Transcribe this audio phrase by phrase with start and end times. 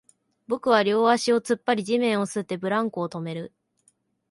[0.47, 3.53] 僕は両足を突っ張り、地面を擦って、ブランコを止める